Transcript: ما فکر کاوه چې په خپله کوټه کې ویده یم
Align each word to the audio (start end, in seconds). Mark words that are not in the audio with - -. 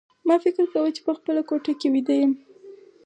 ما 0.27 0.35
فکر 0.43 0.63
کاوه 0.71 0.89
چې 0.95 1.01
په 1.07 1.11
خپله 1.17 1.41
کوټه 1.49 1.73
کې 1.79 1.87
ویده 1.93 2.15
یم 2.19 2.31